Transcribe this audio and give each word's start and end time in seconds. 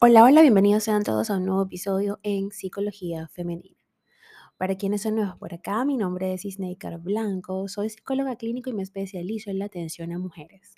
Hola, 0.00 0.22
hola, 0.22 0.42
bienvenidos 0.42 0.84
sean 0.84 1.02
todos 1.02 1.28
a 1.28 1.38
un 1.38 1.46
nuevo 1.46 1.62
episodio 1.64 2.20
en 2.22 2.52
Psicología 2.52 3.26
Femenina. 3.26 3.80
Para 4.56 4.76
quienes 4.76 5.02
son 5.02 5.16
nuevos 5.16 5.36
por 5.38 5.52
acá, 5.52 5.84
mi 5.84 5.96
nombre 5.96 6.32
es 6.32 6.44
Isneikar 6.44 7.00
Blanco, 7.00 7.66
soy 7.66 7.90
psicóloga 7.90 8.36
clínico 8.36 8.70
y 8.70 8.74
me 8.74 8.84
especializo 8.84 9.50
en 9.50 9.58
la 9.58 9.64
atención 9.64 10.12
a 10.12 10.20
mujeres, 10.20 10.76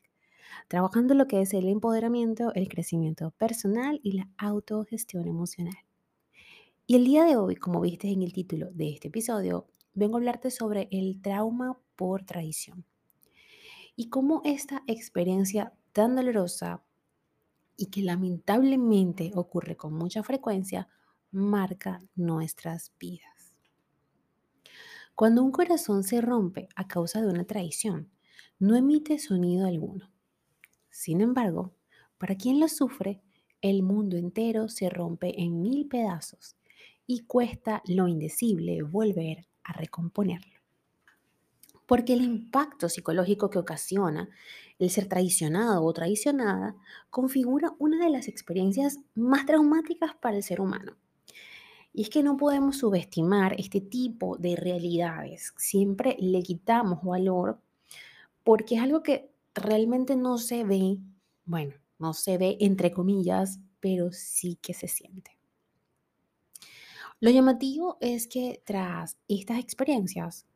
trabajando 0.69 1.13
lo 1.13 1.27
que 1.27 1.43
es 1.43 1.53
el 1.53 1.69
empoderamiento, 1.69 2.55
el 2.55 2.71
crecimiento 2.71 3.33
personal 3.33 4.01
y 4.03 4.13
la 4.13 4.31
autogestión 4.39 5.29
emocional. 5.29 5.77
Y 6.87 6.97
el 6.97 7.05
día 7.05 7.25
de 7.25 7.37
hoy, 7.37 7.57
como 7.57 7.83
viste 7.83 8.09
en 8.09 8.23
el 8.23 8.33
título 8.33 8.71
de 8.73 8.95
este 8.95 9.09
episodio, 9.09 9.67
vengo 9.93 10.17
a 10.17 10.21
hablarte 10.21 10.51
sobre 10.51 10.89
el 10.91 11.21
trauma 11.21 11.79
por 11.95 12.25
traición 12.25 12.87
y 13.97 14.09
cómo 14.09 14.41
esta 14.47 14.83
experiencia 14.87 15.75
tan 15.93 16.17
dolorosa 16.17 16.83
y 17.81 17.87
que 17.87 18.03
lamentablemente 18.03 19.31
ocurre 19.35 19.75
con 19.75 19.95
mucha 19.95 20.23
frecuencia, 20.23 20.87
marca 21.31 21.99
nuestras 22.15 22.93
vidas. 23.01 23.55
Cuando 25.15 25.43
un 25.43 25.51
corazón 25.51 26.05
se 26.05 26.21
rompe 26.21 26.69
a 26.77 26.87
causa 26.87 27.23
de 27.23 27.29
una 27.29 27.45
traición, 27.45 28.11
no 28.59 28.77
emite 28.77 29.19
sonido 29.19 29.67
alguno. 29.67 30.13
Sin 30.91 31.23
embargo, 31.23 31.75
para 32.19 32.35
quien 32.35 32.61
lo 32.61 32.69
sufre, 32.69 33.23
el 33.63 33.83
mundo 33.83 34.19
entero 34.19 34.69
se 34.69 34.91
rompe 34.91 35.41
en 35.41 35.63
mil 35.63 35.89
pedazos 35.89 36.57
y 37.07 37.21
cuesta 37.21 37.83
lo 37.87 38.09
indecible 38.09 38.83
volver 38.83 39.47
a 39.65 39.73
recomponerlo 39.73 40.60
porque 41.91 42.13
el 42.13 42.23
impacto 42.23 42.89
psicológico 42.89 43.51
que 43.51 43.59
ocasiona 43.59 44.29
el 44.79 44.91
ser 44.91 45.09
traicionado 45.09 45.83
o 45.83 45.93
traicionada 45.93 46.77
configura 47.11 47.75
una 47.81 48.05
de 48.05 48.11
las 48.13 48.29
experiencias 48.29 49.01
más 49.17 49.45
traumáticas 49.45 50.15
para 50.15 50.37
el 50.37 50.45
ser 50.45 50.61
humano. 50.61 50.97
Y 51.93 52.03
es 52.03 52.09
que 52.09 52.23
no 52.23 52.37
podemos 52.37 52.77
subestimar 52.77 53.57
este 53.59 53.81
tipo 53.81 54.37
de 54.37 54.55
realidades. 54.55 55.53
Siempre 55.57 56.17
le 56.21 56.45
quitamos 56.45 57.03
valor 57.03 57.61
porque 58.45 58.77
es 58.77 58.83
algo 58.83 59.03
que 59.03 59.29
realmente 59.53 60.15
no 60.15 60.39
se 60.39 60.63
ve, 60.63 60.97
bueno, 61.45 61.75
no 61.99 62.15
se 62.15 62.39
ve 62.39 62.57
entre 62.61 62.93
comillas, 62.93 63.59
pero 63.81 64.13
sí 64.13 64.61
que 64.63 64.75
se 64.75 64.87
siente. 64.87 65.37
Lo 67.19 67.31
llamativo 67.31 67.99
es 68.01 68.29
que 68.29 68.63
tras 68.65 69.19
estas 69.27 69.59
experiencias, 69.59 70.47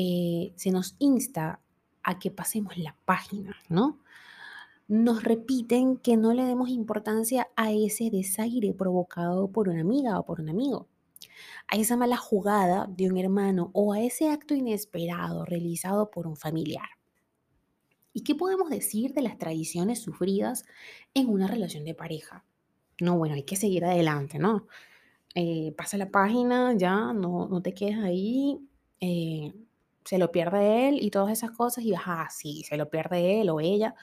eh, 0.00 0.52
se 0.54 0.70
nos 0.70 0.94
insta 1.00 1.60
a 2.04 2.20
que 2.20 2.30
pasemos 2.30 2.78
la 2.78 2.94
página, 3.04 3.56
¿no? 3.68 3.98
Nos 4.86 5.24
repiten 5.24 5.96
que 5.96 6.16
no 6.16 6.32
le 6.34 6.44
demos 6.44 6.68
importancia 6.68 7.48
a 7.56 7.72
ese 7.72 8.08
desaire 8.08 8.72
provocado 8.74 9.50
por 9.50 9.68
una 9.68 9.80
amiga 9.80 10.20
o 10.20 10.24
por 10.24 10.40
un 10.40 10.50
amigo, 10.50 10.86
a 11.66 11.74
esa 11.74 11.96
mala 11.96 12.16
jugada 12.16 12.86
de 12.86 13.10
un 13.10 13.18
hermano 13.18 13.72
o 13.72 13.92
a 13.92 14.00
ese 14.00 14.30
acto 14.30 14.54
inesperado 14.54 15.44
realizado 15.44 16.12
por 16.12 16.28
un 16.28 16.36
familiar. 16.36 16.90
¿Y 18.12 18.22
qué 18.22 18.36
podemos 18.36 18.70
decir 18.70 19.14
de 19.14 19.22
las 19.22 19.36
tradiciones 19.36 20.00
sufridas 20.00 20.64
en 21.12 21.28
una 21.28 21.48
relación 21.48 21.84
de 21.84 21.96
pareja? 21.96 22.44
No, 23.00 23.18
bueno, 23.18 23.34
hay 23.34 23.42
que 23.42 23.56
seguir 23.56 23.84
adelante, 23.84 24.38
¿no? 24.38 24.68
Eh, 25.34 25.74
pasa 25.76 25.96
la 25.96 26.12
página, 26.12 26.72
ya, 26.76 27.12
no, 27.12 27.48
no 27.48 27.60
te 27.62 27.74
quedes 27.74 27.98
ahí. 27.98 28.60
Eh, 29.00 29.52
se 30.08 30.16
lo 30.16 30.32
pierde 30.32 30.88
él 30.88 31.02
y 31.02 31.10
todas 31.10 31.30
esas 31.30 31.50
cosas 31.50 31.84
y 31.84 31.94
ajá, 31.94 32.28
sí, 32.30 32.64
se 32.66 32.78
lo 32.78 32.88
pierde 32.88 33.42
él 33.42 33.50
o 33.50 33.60
ella. 33.60 33.94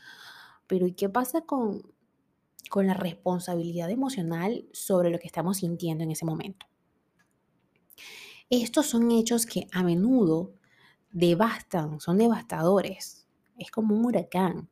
Pero 0.68 0.86
¿y 0.86 0.94
qué 0.94 1.10
pasa 1.10 1.42
con, 1.42 1.82
con 2.70 2.86
la 2.86 2.94
responsabilidad 2.94 3.90
emocional 3.90 4.68
sobre 4.72 5.10
lo 5.10 5.18
que 5.18 5.26
estamos 5.26 5.58
sintiendo 5.58 6.04
en 6.04 6.12
ese 6.12 6.24
momento? 6.24 6.68
Estos 8.52 8.86
son 8.86 9.10
hechos 9.10 9.48
que 9.48 9.68
a 9.72 9.82
menudo 9.82 10.54
devastan, 11.10 12.00
son 12.00 12.20
devastadores. 12.20 13.28
Es 13.58 13.72
como 13.72 13.96
un 13.96 14.06
huracán 14.06 14.70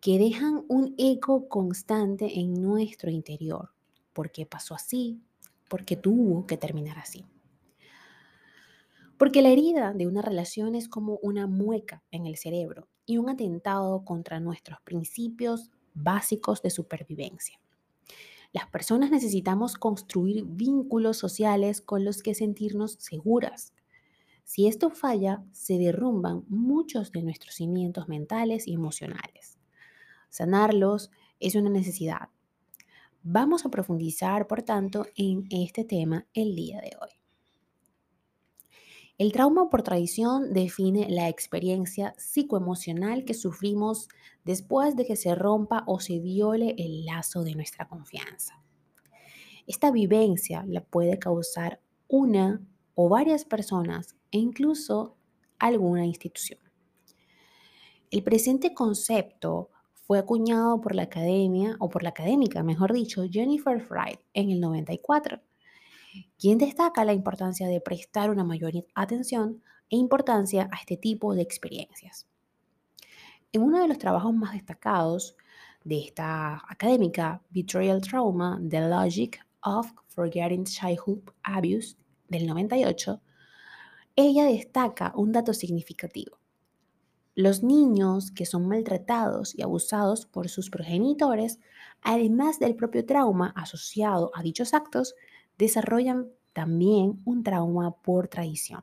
que 0.00 0.20
dejan 0.20 0.64
un 0.68 0.94
eco 0.98 1.48
constante 1.48 2.38
en 2.38 2.62
nuestro 2.62 3.10
interior. 3.10 3.70
¿Por 4.12 4.30
qué 4.30 4.46
pasó 4.46 4.76
así? 4.76 5.20
¿Por 5.68 5.84
qué 5.84 5.96
tuvo 5.96 6.46
que 6.46 6.56
terminar 6.56 6.96
así? 7.00 7.24
Porque 9.20 9.42
la 9.42 9.50
herida 9.50 9.92
de 9.92 10.06
una 10.06 10.22
relación 10.22 10.74
es 10.74 10.88
como 10.88 11.18
una 11.20 11.46
mueca 11.46 12.02
en 12.10 12.24
el 12.24 12.38
cerebro 12.38 12.88
y 13.04 13.18
un 13.18 13.28
atentado 13.28 14.02
contra 14.02 14.40
nuestros 14.40 14.80
principios 14.80 15.70
básicos 15.92 16.62
de 16.62 16.70
supervivencia. 16.70 17.60
Las 18.54 18.70
personas 18.70 19.10
necesitamos 19.10 19.74
construir 19.74 20.46
vínculos 20.46 21.18
sociales 21.18 21.82
con 21.82 22.02
los 22.02 22.22
que 22.22 22.34
sentirnos 22.34 22.92
seguras. 22.92 23.74
Si 24.44 24.66
esto 24.66 24.88
falla, 24.88 25.44
se 25.52 25.76
derrumban 25.76 26.46
muchos 26.48 27.12
de 27.12 27.22
nuestros 27.22 27.56
cimientos 27.56 28.08
mentales 28.08 28.66
y 28.66 28.72
emocionales. 28.72 29.58
Sanarlos 30.30 31.10
es 31.40 31.56
una 31.56 31.68
necesidad. 31.68 32.30
Vamos 33.22 33.66
a 33.66 33.68
profundizar, 33.68 34.46
por 34.46 34.62
tanto, 34.62 35.04
en 35.14 35.44
este 35.50 35.84
tema 35.84 36.26
el 36.32 36.56
día 36.56 36.80
de 36.80 36.92
hoy. 37.02 37.19
El 39.20 39.32
trauma 39.32 39.68
por 39.68 39.82
traición 39.82 40.54
define 40.54 41.10
la 41.10 41.28
experiencia 41.28 42.14
psicoemocional 42.16 43.26
que 43.26 43.34
sufrimos 43.34 44.08
después 44.46 44.96
de 44.96 45.04
que 45.04 45.14
se 45.14 45.34
rompa 45.34 45.84
o 45.86 46.00
se 46.00 46.20
viole 46.20 46.74
el 46.78 47.04
lazo 47.04 47.44
de 47.44 47.54
nuestra 47.54 47.86
confianza. 47.86 48.62
Esta 49.66 49.90
vivencia 49.90 50.64
la 50.66 50.82
puede 50.82 51.18
causar 51.18 51.82
una 52.08 52.66
o 52.94 53.10
varias 53.10 53.44
personas 53.44 54.16
e 54.30 54.38
incluso 54.38 55.18
alguna 55.58 56.06
institución. 56.06 56.60
El 58.10 58.22
presente 58.22 58.72
concepto 58.72 59.68
fue 59.92 60.18
acuñado 60.18 60.80
por 60.80 60.94
la 60.94 61.02
academia, 61.02 61.76
o 61.78 61.90
por 61.90 62.04
la 62.04 62.08
académica, 62.08 62.62
mejor 62.62 62.94
dicho, 62.94 63.24
Jennifer 63.30 63.82
Fried 63.82 64.20
en 64.32 64.48
el 64.48 64.60
94 64.60 65.42
quien 66.38 66.58
destaca 66.58 67.04
la 67.04 67.12
importancia 67.12 67.68
de 67.68 67.80
prestar 67.80 68.30
una 68.30 68.44
mayor 68.44 68.72
atención 68.94 69.62
e 69.88 69.96
importancia 69.96 70.68
a 70.72 70.76
este 70.76 70.96
tipo 70.96 71.34
de 71.34 71.42
experiencias. 71.42 72.26
En 73.52 73.62
uno 73.62 73.80
de 73.80 73.88
los 73.88 73.98
trabajos 73.98 74.32
más 74.32 74.52
destacados 74.52 75.36
de 75.84 75.98
esta 75.98 76.62
académica, 76.68 77.42
Betrayal 77.50 78.00
Trauma, 78.00 78.60
The 78.68 78.88
Logic 78.88 79.40
of 79.62 79.92
Forgetting 80.08 80.64
Childhood 80.64 81.30
Abuse, 81.42 81.96
del 82.28 82.46
98, 82.46 83.20
ella 84.16 84.44
destaca 84.44 85.12
un 85.16 85.32
dato 85.32 85.52
significativo. 85.52 86.38
Los 87.34 87.62
niños 87.62 88.30
que 88.30 88.46
son 88.46 88.68
maltratados 88.68 89.54
y 89.56 89.62
abusados 89.62 90.26
por 90.26 90.48
sus 90.48 90.70
progenitores, 90.70 91.58
además 92.02 92.58
del 92.58 92.76
propio 92.76 93.04
trauma 93.04 93.52
asociado 93.56 94.30
a 94.34 94.42
dichos 94.42 94.74
actos, 94.74 95.14
desarrollan 95.60 96.30
también 96.54 97.20
un 97.26 97.42
trauma 97.44 97.94
por 98.02 98.28
traición. 98.28 98.82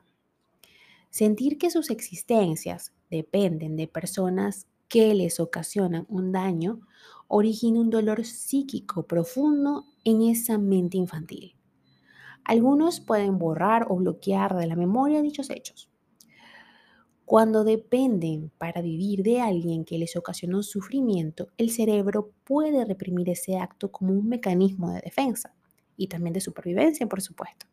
Sentir 1.10 1.58
que 1.58 1.70
sus 1.70 1.90
existencias 1.90 2.92
dependen 3.10 3.76
de 3.76 3.88
personas 3.88 4.68
que 4.86 5.12
les 5.14 5.40
ocasionan 5.40 6.06
un 6.08 6.30
daño 6.32 6.80
origina 7.26 7.80
un 7.80 7.90
dolor 7.90 8.24
psíquico 8.24 9.06
profundo 9.06 9.86
en 10.04 10.22
esa 10.22 10.56
mente 10.56 10.96
infantil. 10.96 11.56
Algunos 12.44 13.00
pueden 13.00 13.38
borrar 13.38 13.86
o 13.90 13.96
bloquear 13.96 14.56
de 14.56 14.66
la 14.66 14.76
memoria 14.76 15.20
dichos 15.20 15.50
hechos. 15.50 15.90
Cuando 17.24 17.64
dependen 17.64 18.50
para 18.56 18.80
vivir 18.80 19.22
de 19.22 19.40
alguien 19.40 19.84
que 19.84 19.98
les 19.98 20.16
ocasionó 20.16 20.62
sufrimiento, 20.62 21.48
el 21.58 21.70
cerebro 21.70 22.32
puede 22.44 22.84
reprimir 22.86 23.28
ese 23.28 23.58
acto 23.58 23.90
como 23.90 24.12
un 24.12 24.28
mecanismo 24.28 24.92
de 24.92 25.00
defensa 25.00 25.57
y 25.98 26.06
también 26.06 26.32
de 26.32 26.40
supervivencia, 26.40 27.06
por 27.06 27.20
supuesto. 27.20 27.66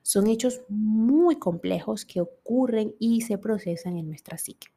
Son 0.00 0.26
hechos 0.26 0.62
muy 0.68 1.36
complejos 1.36 2.06
que 2.06 2.22
ocurren 2.22 2.94
y 2.98 3.20
se 3.22 3.36
procesan 3.36 3.98
en 3.98 4.08
nuestra 4.08 4.38
psique. 4.38 4.68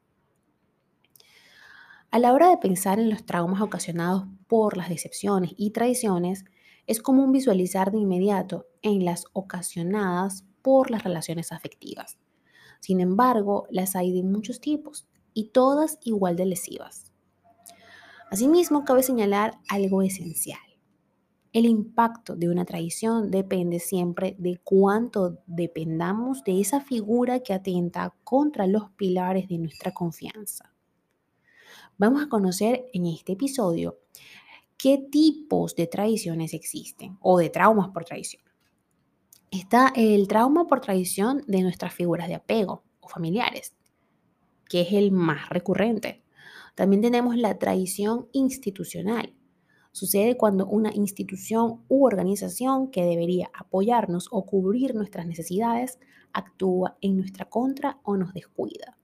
A 2.12 2.20
la 2.20 2.34
hora 2.34 2.50
de 2.50 2.58
pensar 2.58 3.00
en 3.00 3.10
los 3.10 3.26
traumas 3.26 3.62
ocasionados 3.62 4.26
por 4.48 4.78
las 4.78 4.90
decepciones 4.90 5.54
y 5.58 5.72
traiciones, 5.72 6.46
es 6.88 7.02
común 7.02 7.34
visualizar 7.34 7.92
de 7.92 8.00
inmediato 8.00 8.68
en 8.82 9.04
las 9.04 9.26
ocasionadas 9.34 10.46
por 10.62 10.90
las 10.90 11.04
relaciones 11.04 11.52
afectivas. 11.52 12.18
Sin 12.80 13.02
embargo, 13.02 13.68
las 13.70 13.96
hay 13.96 14.14
de 14.14 14.24
muchos 14.24 14.62
tipos 14.62 15.08
y 15.34 15.50
todas 15.50 16.00
igual 16.04 16.38
de 16.38 16.46
lesivas. 16.46 17.12
Asimismo, 18.32 18.86
cabe 18.86 19.04
señalar 19.04 19.60
algo 19.68 20.02
esencial. 20.02 20.67
El 21.54 21.66
impacto 21.66 22.36
de 22.36 22.50
una 22.50 22.66
traición 22.66 23.32
depende 23.32 23.80
siempre 23.80 24.36
de 24.38 24.60
cuánto 24.64 25.40
dependamos 25.48 26.44
de 26.44 26.60
esa 26.60 26.82
figura 26.82 27.40
que 27.40 27.54
atenta 27.54 28.14
contra 28.24 28.68
los 28.68 28.92
pilares 28.92 29.48
de 29.48 29.58
nuestra 29.58 29.94
confianza. 29.94 30.74
Vamos 31.98 32.22
a 32.22 32.30
conocer 32.30 32.86
en 32.94 33.06
este 33.08 33.34
episodio 33.34 33.98
¿qué 34.78 34.98
tipos 34.98 35.76
de 35.76 35.88
tradiciones 35.88 36.54
existen 36.54 37.18
o 37.22 37.40
de 37.40 37.50
traumas 37.50 37.90
por 37.90 38.06
tradición? 38.06 38.44
Está 39.50 39.94
el 39.96 40.28
trauma 40.28 40.68
por 40.68 40.82
tradición 40.82 41.44
de 41.48 41.62
nuestras 41.62 41.94
figuras 41.94 42.28
de 42.28 42.36
apego 42.36 42.84
o 43.00 43.08
familiares, 43.08 43.74
que 44.70 44.82
es 44.82 44.94
el 44.94 45.12
más 45.12 45.50
recurrente. 45.50 46.22
También 46.76 47.02
tenemos 47.02 47.38
la 47.38 47.58
tradición 47.58 48.28
institucional. 48.34 49.34
Sucede 49.98 50.38
cuando 50.38 50.68
una 50.68 50.92
institución 50.94 51.84
u 51.88 52.06
organización 52.06 52.92
que 52.92 53.04
debería 53.04 53.50
apoyarnos 53.52 54.28
o 54.30 54.46
cubrir 54.46 54.94
nuestras 54.94 55.26
necesidades 55.26 55.98
actúa 56.34 57.00
en 57.02 57.18
nuestra 57.18 57.46
contra 57.46 58.00
o 58.04 58.16
nos 58.16 58.32
descuida. 58.32 58.96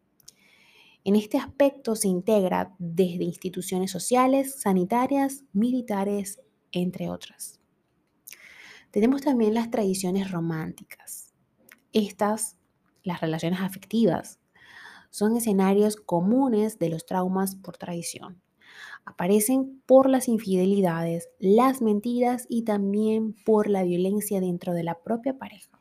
En 1.04 1.16
este 1.16 1.40
aspecto 1.40 1.96
se 1.96 2.10
integra 2.10 2.76
desde 2.78 3.24
instituciones 3.24 3.90
sociales, 3.90 4.62
sanitarias, 4.62 5.44
militares, 5.52 6.40
entre 6.72 7.10
otras. 7.10 7.60
Tenemos 8.92 9.24
también 9.24 9.56
las 9.56 9.72
tradiciones 9.72 10.30
románticas. 10.30 11.34
Estas, 11.92 12.56
las 13.02 13.20
relaciones 13.20 13.62
afectivas, 13.62 14.40
son 15.10 15.38
escenarios 15.38 15.96
comunes 15.96 16.78
de 16.78 16.90
los 16.90 17.08
traumas 17.08 17.56
por 17.56 17.78
tradición. 17.78 18.43
Aparecen 19.06 19.82
por 19.86 20.10
las 20.10 20.28
infidelidades, 20.28 21.30
las 21.40 21.82
mentiras 21.82 22.46
y 22.50 22.64
también 22.64 23.36
por 23.46 23.70
la 23.70 23.84
violencia 23.84 24.40
dentro 24.40 24.74
de 24.74 24.84
la 24.84 25.00
propia 25.00 25.38
pareja. 25.38 25.80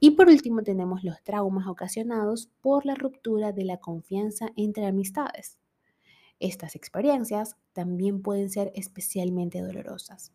Y 0.00 0.12
por 0.12 0.28
último 0.28 0.62
tenemos 0.62 1.02
los 1.02 1.22
traumas 1.22 1.66
ocasionados 1.66 2.48
por 2.60 2.86
la 2.86 2.94
ruptura 2.94 3.52
de 3.52 3.64
la 3.64 3.78
confianza 3.78 4.50
entre 4.56 4.86
amistades. 4.86 5.58
Estas 6.40 6.76
experiencias 6.76 7.56
también 7.72 8.22
pueden 8.22 8.48
ser 8.48 8.70
especialmente 8.74 9.60
dolorosas. 9.60 10.32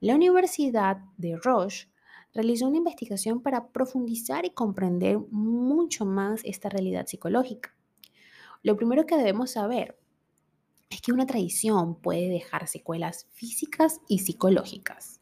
La 0.00 0.14
Universidad 0.14 0.98
de 1.16 1.36
Roche 1.36 1.88
realizó 2.34 2.66
una 2.66 2.78
investigación 2.78 3.42
para 3.42 3.68
profundizar 3.68 4.44
y 4.44 4.50
comprender 4.50 5.18
mucho 5.30 6.04
más 6.04 6.40
esta 6.44 6.68
realidad 6.68 7.06
psicológica. 7.06 7.74
Lo 8.62 8.76
primero 8.76 9.06
que 9.06 9.16
debemos 9.16 9.52
saber 9.52 9.98
es 10.90 11.00
que 11.00 11.12
una 11.12 11.26
tradición 11.26 11.96
puede 11.96 12.28
dejar 12.28 12.66
secuelas 12.66 13.26
físicas 13.32 14.00
y 14.08 14.20
psicológicas. 14.20 15.20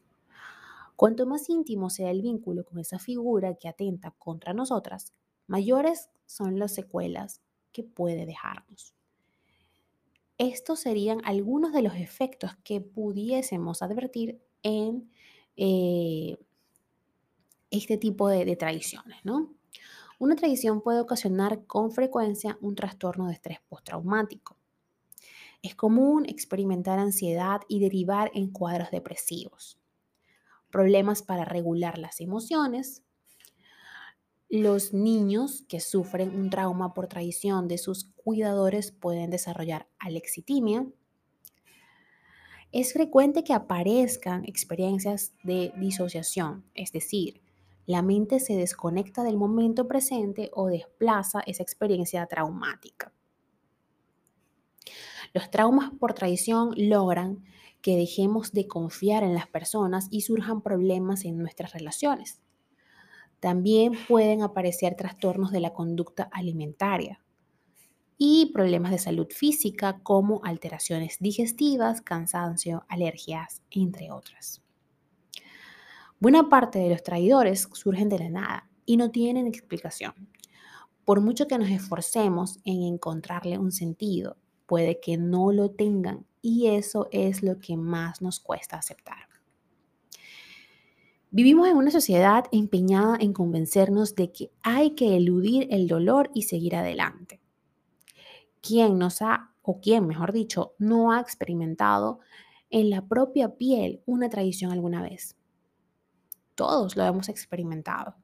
Cuanto 0.97 1.27
más 1.27 1.51
íntimo 1.51 1.91
sea 1.91 2.11
el 2.11 2.23
vínculo 2.23 2.65
con 2.65 2.79
esa 2.79 2.99
figura 2.99 3.55
que 3.55 3.69
atenta 3.69 4.13
contra 4.13 4.55
nosotras, 4.55 5.13
mayores 5.47 6.09
son 6.25 6.59
las 6.59 6.75
secuelas 6.75 7.43
que 7.73 7.83
puede 7.83 8.25
dejarnos. 8.25 8.95
Estos 10.39 10.81
serían 10.81 11.21
algunos 11.25 11.73
de 11.73 11.83
los 11.83 11.95
efectos 11.95 12.53
que 12.65 12.81
pudiésemos 12.81 13.83
advertir 13.83 14.41
en 14.63 15.11
eh, 15.57 16.39
este 17.71 17.97
tipo 17.99 18.29
de, 18.29 18.45
de 18.45 18.57
tradiciones, 18.57 19.19
¿no? 19.25 19.55
Una 20.19 20.37
tradición 20.37 20.81
puede 20.81 21.01
ocasionar 21.01 21.67
con 21.67 21.93
frecuencia 21.93 22.59
un 22.61 22.75
trastorno 22.75 23.27
de 23.27 23.35
estrés 23.35 23.59
postraumático. 23.69 24.57
Es 25.63 25.75
común 25.75 26.27
experimentar 26.27 26.99
ansiedad 26.99 27.61
y 27.69 27.81
derivar 27.81 28.31
en 28.35 28.51
cuadros 28.51 28.91
depresivos 28.91 29.79
problemas 30.71 31.23
para 31.23 31.47
regular 31.47 31.97
las 31.97 32.21
emociones. 32.21 33.03
Los 34.51 34.93
niños 34.93 35.65
que 35.69 35.81
sufren 35.81 36.39
un 36.39 36.51
trauma 36.51 36.93
por 36.93 37.09
traición 37.09 37.67
de 37.67 37.79
sus 37.79 38.13
cuidadores 38.17 38.93
pueden 38.93 39.31
desarrollar 39.31 39.89
alexitimia. 39.99 40.87
Es 42.73 42.93
frecuente 42.93 43.43
que 43.43 43.55
aparezcan 43.55 44.45
experiencias 44.45 45.33
de 45.43 45.73
disociación, 45.79 46.65
es 46.75 46.93
decir, 46.93 47.41
la 47.87 48.03
mente 48.03 48.41
se 48.41 48.57
desconecta 48.57 49.23
del 49.23 49.37
momento 49.37 49.87
presente 49.87 50.51
o 50.53 50.67
desplaza 50.67 51.41
esa 51.47 51.63
experiencia 51.63 52.27
traumática. 52.27 53.13
Los 55.33 55.51
traumas 55.51 55.91
por 55.99 56.15
traición 56.15 56.73
logran 56.77 57.45
que 57.81 57.97
dejemos 57.97 58.53
de 58.53 58.67
confiar 58.67 59.23
en 59.23 59.35
las 59.35 59.47
personas 59.47 60.09
y 60.11 60.23
surjan 60.23 60.63
problemas 60.63 61.25
en 61.25 61.39
nuestras 61.39 61.73
relaciones. 61.73 62.41
También 63.39 63.93
pueden 64.09 64.43
aparecer 64.43 64.97
trastornos 64.97 65.53
de 65.53 65.61
la 65.61 65.73
conducta 65.73 66.29
alimentaria 66.33 67.23
y 68.19 68.51
problemas 68.53 68.93
de 68.93 68.99
salud 68.99 69.29
física 69.31 70.01
como 70.03 70.41
alteraciones 70.43 71.19
digestivas, 71.21 72.01
cansancio, 72.01 72.85
alergias, 72.89 73.63
entre 73.71 74.11
otras. 74.11 74.66
Buena 76.19 76.49
parte 76.49 76.79
de 76.79 76.89
los 76.89 77.03
traidores 77.03 77.69
surgen 77.75 78.09
de 78.09 78.19
la 78.19 78.31
nada 78.31 78.71
y 78.87 78.97
no 78.97 79.11
tienen 79.11 79.47
explicación. 79.47 80.15
Por 81.05 81.21
mucho 81.21 81.47
que 81.47 81.59
nos 81.59 81.69
esforcemos 81.69 82.59
en 82.65 82.83
encontrarle 82.85 83.59
un 83.59 83.71
sentido, 83.71 84.39
puede 84.65 84.99
que 84.99 85.19
no 85.19 85.53
lo 85.53 85.71
tengan 85.71 86.25
y 86.41 86.69
eso 86.69 87.09
es 87.13 87.43
lo 87.43 87.61
que 87.61 87.77
más 87.77 88.23
nos 88.23 88.41
cuesta 88.41 88.79
aceptar. 88.79 89.29
Vivimos 91.31 91.69
en 91.69 91.77
una 91.77 91.91
sociedad 91.91 92.47
empeñada 92.51 93.19
en 93.21 93.35
convencernos 93.35 94.15
de 94.15 94.33
que 94.33 94.51
hay 94.63 94.93
que 94.93 95.19
eludir 95.19 95.69
el 95.71 95.87
dolor 95.87 96.31
y 96.33 96.43
seguir 96.43 96.77
adelante. 96.77 97.43
¿Quién 98.63 98.97
nos 98.97 99.21
ha, 99.21 99.53
o 99.61 99.81
quién, 99.81 100.07
mejor 100.07 100.33
dicho, 100.33 100.73
no 100.79 101.13
ha 101.13 101.21
experimentado 101.21 102.21
en 102.71 102.89
la 102.89 103.07
propia 103.07 103.57
piel 103.57 104.01
una 104.07 104.31
traición 104.31 104.73
alguna 104.73 105.03
vez? 105.03 105.37
Todos 106.57 106.97
lo 106.97 107.05
hemos 107.05 107.29
experimentado. 107.29 108.17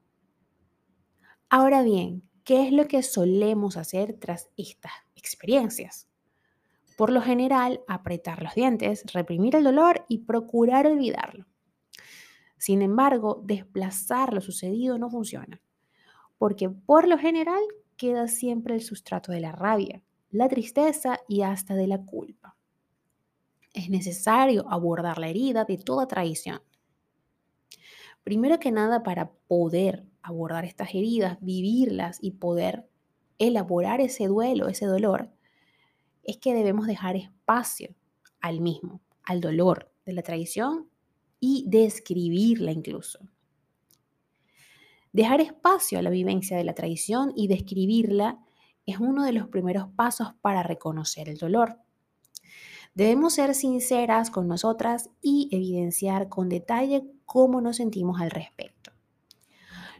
Ahora 1.49 1.82
bien, 1.82 2.29
¿qué 2.43 2.67
es 2.67 2.73
lo 2.73 2.88
que 2.88 3.05
solemos 3.05 3.76
hacer 3.76 4.14
tras 4.19 4.49
estas 4.56 4.93
experiencias? 5.14 6.08
Por 6.96 7.11
lo 7.11 7.23
general, 7.23 7.81
apretar 7.87 8.43
los 8.43 8.55
dientes, 8.55 9.05
reprimir 9.12 9.55
el 9.55 9.64
dolor 9.64 10.05
y 10.08 10.19
procurar 10.19 10.87
olvidarlo. 10.87 11.46
Sin 12.58 12.81
embargo, 12.81 13.43
desplazar 13.44 14.32
lo 14.32 14.40
sucedido 14.40 14.99
no 14.99 15.11
funciona, 15.11 15.61
porque 16.38 16.70
por 16.70 17.08
lo 17.08 17.19
general 17.19 17.62
queda 17.96 18.29
siempre 18.29 18.75
el 18.75 18.82
sustrato 18.82 19.31
de 19.31 19.40
la 19.40 19.52
rabia, 19.52 20.03
la 20.31 20.48
tristeza 20.48 21.19
y 21.29 21.43
hasta 21.43 21.74
de 21.74 21.86
la 21.86 21.98
culpa. 22.05 22.56
Es 23.74 23.91
necesario 23.91 24.65
abordar 24.69 25.19
la 25.19 25.29
herida 25.29 25.65
de 25.65 25.77
toda 25.79 26.06
traición. 26.06 26.62
Primero 28.24 28.58
que 28.58 28.70
nada, 28.70 29.02
para 29.02 29.32
poder 29.48 30.06
abordar 30.22 30.64
estas 30.64 30.94
heridas, 30.94 31.38
vivirlas 31.41 32.19
y 32.20 32.32
poder 32.32 32.88
elaborar 33.38 34.00
ese 34.00 34.26
duelo, 34.26 34.69
ese 34.69 34.86
dolor, 34.86 35.31
es 36.22 36.36
que 36.38 36.55
debemos 36.55 36.86
dejar 36.86 37.17
espacio 37.17 37.94
al 38.41 38.60
mismo, 38.60 39.00
al 39.24 39.41
dolor 39.41 39.93
de 40.06 40.12
la 40.12 40.22
traición 40.22 40.88
y 41.41 41.64
describirla 41.69 42.70
incluso. 42.70 43.19
Dejar 45.12 45.41
espacio 45.41 45.98
a 45.98 46.02
la 46.02 46.10
vivencia 46.10 46.56
de 46.56 46.64
la 46.64 46.74
traición 46.74 47.32
y 47.36 47.48
describirla 47.48 48.38
es 48.86 48.98
uno 48.98 49.24
de 49.24 49.32
los 49.32 49.48
primeros 49.48 49.88
pasos 49.94 50.34
para 50.41 50.62
reconocer 50.62 51.29
el 51.29 51.36
dolor. 51.36 51.79
Debemos 52.94 53.34
ser 53.34 53.55
sinceras 53.55 54.31
con 54.31 54.49
nosotras 54.49 55.08
y 55.22 55.49
evidenciar 55.51 56.29
con 56.29 56.51
detalle 56.51 57.05
cómo 57.25 57.63
nos 57.63 57.77
sentimos 57.77 58.20
al 58.20 58.31
respecto. 58.31 58.93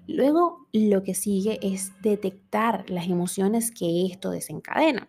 Luego, 0.06 0.66
lo 0.72 1.02
que 1.02 1.14
sigue 1.14 1.58
es 1.62 1.92
detectar 2.02 2.90
las 2.90 3.08
emociones 3.08 3.70
que 3.70 4.06
esto 4.06 4.30
desencadena. 4.30 5.08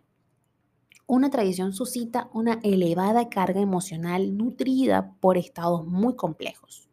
Una 1.07 1.29
tradición 1.29 1.73
suscita 1.73 2.29
una 2.33 2.59
elevada 2.63 3.27
carga 3.27 3.59
emocional 3.59 4.37
nutrida 4.37 5.15
por 5.19 5.37
estados 5.37 5.85
muy 5.85 6.15
complejos. 6.15 6.87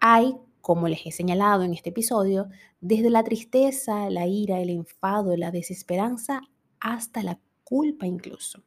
Hay, 0.00 0.36
como 0.60 0.88
les 0.88 1.06
he 1.06 1.12
señalado 1.12 1.62
en 1.62 1.74
este 1.74 1.90
episodio, 1.90 2.48
desde 2.80 3.10
la 3.10 3.22
tristeza, 3.22 4.10
la 4.10 4.26
ira, 4.26 4.60
el 4.60 4.70
enfado, 4.70 5.36
la 5.36 5.52
desesperanza, 5.52 6.40
hasta 6.80 7.22
la 7.22 7.38
culpa 7.62 8.06
incluso. 8.06 8.62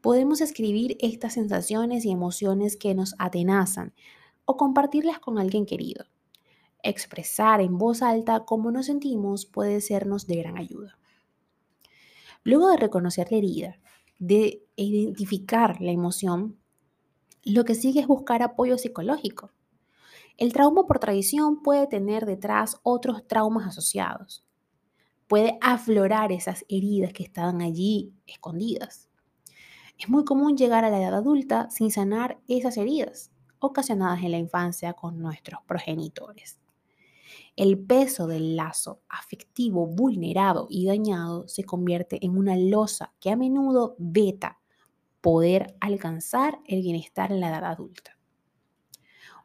Podemos 0.00 0.40
escribir 0.40 0.96
estas 1.00 1.34
sensaciones 1.34 2.06
y 2.06 2.10
emociones 2.10 2.76
que 2.76 2.94
nos 2.94 3.14
atenazan 3.18 3.92
o 4.46 4.56
compartirlas 4.56 5.18
con 5.18 5.38
alguien 5.38 5.66
querido. 5.66 6.06
Expresar 6.82 7.60
en 7.60 7.76
voz 7.76 8.00
alta 8.00 8.46
cómo 8.46 8.70
nos 8.70 8.86
sentimos 8.86 9.44
puede 9.44 9.82
sernos 9.82 10.26
de 10.26 10.36
gran 10.36 10.56
ayuda. 10.56 10.98
Luego 12.42 12.70
de 12.70 12.78
reconocer 12.78 13.30
la 13.30 13.36
herida, 13.36 13.78
de 14.18 14.64
identificar 14.76 15.82
la 15.82 15.90
emoción, 15.92 16.58
lo 17.44 17.66
que 17.66 17.74
sigue 17.74 18.00
es 18.00 18.06
buscar 18.06 18.42
apoyo 18.42 18.78
psicológico. 18.78 19.50
El 20.38 20.54
trauma 20.54 20.86
por 20.86 20.98
tradición 20.98 21.62
puede 21.62 21.86
tener 21.86 22.24
detrás 22.24 22.78
otros 22.82 23.26
traumas 23.26 23.66
asociados. 23.66 24.46
Puede 25.28 25.58
aflorar 25.60 26.32
esas 26.32 26.64
heridas 26.70 27.12
que 27.12 27.22
estaban 27.22 27.60
allí 27.60 28.14
escondidas. 28.26 29.09
Es 30.00 30.08
muy 30.08 30.24
común 30.24 30.56
llegar 30.56 30.86
a 30.86 30.90
la 30.90 30.98
edad 30.98 31.14
adulta 31.14 31.68
sin 31.68 31.90
sanar 31.90 32.40
esas 32.48 32.78
heridas 32.78 33.30
ocasionadas 33.58 34.22
en 34.22 34.30
la 34.30 34.38
infancia 34.38 34.94
con 34.94 35.20
nuestros 35.20 35.60
progenitores. 35.66 36.58
El 37.54 37.78
peso 37.78 38.26
del 38.26 38.56
lazo 38.56 39.02
afectivo 39.10 39.86
vulnerado 39.86 40.68
y 40.70 40.86
dañado 40.86 41.46
se 41.48 41.64
convierte 41.64 42.24
en 42.24 42.38
una 42.38 42.56
losa 42.56 43.12
que 43.20 43.30
a 43.30 43.36
menudo 43.36 43.94
veta 43.98 44.58
poder 45.20 45.76
alcanzar 45.80 46.60
el 46.64 46.80
bienestar 46.80 47.30
en 47.30 47.40
la 47.40 47.50
edad 47.50 47.66
adulta. 47.66 48.16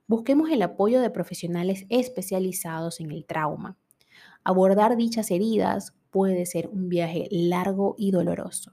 Busquemos 0.07 0.51
el 0.51 0.61
apoyo 0.61 1.01
de 1.01 1.09
profesionales 1.09 1.85
especializados 1.89 3.01
en 3.01 3.11
el 3.11 3.25
trauma. 3.25 3.77
Abordar 4.45 4.95
dichas 4.95 5.31
heridas 5.31 5.93
puede 6.11 6.45
ser 6.45 6.69
un 6.69 6.87
viaje 6.87 7.27
largo 7.29 7.95
y 7.97 8.11
doloroso, 8.11 8.71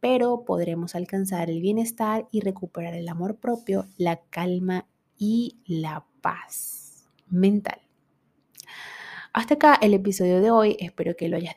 pero 0.00 0.44
podremos 0.44 0.94
alcanzar 0.94 1.50
el 1.50 1.60
bienestar 1.60 2.26
y 2.30 2.40
recuperar 2.40 2.94
el 2.94 3.08
amor 3.08 3.36
propio, 3.36 3.86
la 3.96 4.20
calma 4.30 4.86
y 5.18 5.58
la 5.66 6.06
paz 6.20 7.08
mental. 7.28 7.80
Hasta 9.32 9.54
acá 9.54 9.78
el 9.80 9.94
episodio 9.94 10.40
de 10.40 10.50
hoy, 10.50 10.76
espero 10.80 11.14
que 11.14 11.28
lo 11.28 11.36
hayas 11.36 11.54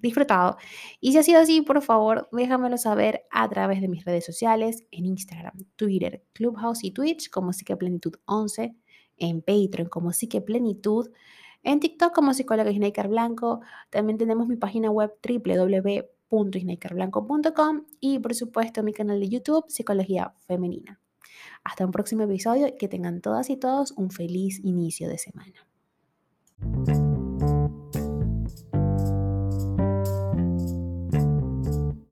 disfrutado 0.00 0.56
y 1.00 1.10
si 1.12 1.18
ha 1.18 1.22
sido 1.24 1.40
así, 1.40 1.62
por 1.62 1.82
favor, 1.82 2.28
déjamelo 2.30 2.78
saber 2.78 3.24
a 3.32 3.48
través 3.48 3.80
de 3.80 3.88
mis 3.88 4.04
redes 4.04 4.24
sociales, 4.24 4.84
en 4.92 5.04
Instagram, 5.04 5.54
Twitter, 5.74 6.22
Clubhouse 6.32 6.84
y 6.84 6.92
Twitch 6.92 7.28
como 7.28 7.52
Psiqueplenitud 7.52 8.14
11, 8.26 8.76
en 9.16 9.42
Patreon 9.42 9.88
como 9.88 10.12
Psiqueplenitud, 10.12 11.10
en 11.64 11.80
TikTok 11.80 12.14
como 12.14 12.34
psicóloga 12.34 12.70
Snaker 12.70 13.08
Blanco, 13.08 13.62
también 13.90 14.16
tenemos 14.16 14.46
mi 14.46 14.56
página 14.56 14.90
web 14.90 15.12
www.snakerblanco.com 16.30 17.84
y 18.00 18.18
por 18.18 18.34
supuesto 18.34 18.82
mi 18.82 18.92
canal 18.92 19.20
de 19.20 19.28
YouTube 19.28 19.64
Psicología 19.68 20.34
Femenina. 20.46 21.00
Hasta 21.64 21.84
un 21.84 21.90
próximo 21.90 22.22
episodio 22.22 22.68
y 22.68 22.76
que 22.76 22.88
tengan 22.88 23.20
todas 23.20 23.50
y 23.50 23.56
todos 23.56 23.92
un 23.92 24.10
feliz 24.10 24.60
inicio 24.64 25.08
de 25.08 25.18
semana. 25.18 25.66